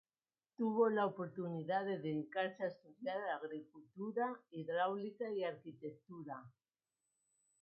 [0.57, 6.43] Tuvo la oportunidad de dedicarse a estudiar agricultura, hidráulica y arquitectura.